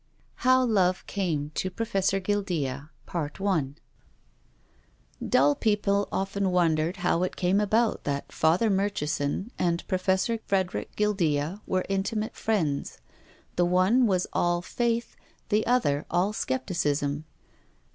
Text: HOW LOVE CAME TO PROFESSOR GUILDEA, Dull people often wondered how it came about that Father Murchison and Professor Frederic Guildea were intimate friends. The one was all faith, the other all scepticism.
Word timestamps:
HOW 0.37 0.63
LOVE 0.65 1.05
CAME 1.05 1.51
TO 1.53 1.69
PROFESSOR 1.69 2.21
GUILDEA, 2.21 2.89
Dull 5.29 5.53
people 5.53 6.09
often 6.11 6.49
wondered 6.49 6.97
how 6.97 7.21
it 7.21 7.35
came 7.35 7.61
about 7.61 8.03
that 8.05 8.31
Father 8.31 8.71
Murchison 8.71 9.51
and 9.59 9.87
Professor 9.87 10.39
Frederic 10.47 10.95
Guildea 10.95 11.61
were 11.67 11.85
intimate 11.87 12.35
friends. 12.35 12.97
The 13.57 13.65
one 13.65 14.07
was 14.07 14.25
all 14.33 14.63
faith, 14.63 15.15
the 15.49 15.63
other 15.67 16.07
all 16.09 16.33
scepticism. 16.33 17.25